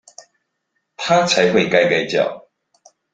[0.97, 2.49] 他才會該該叫！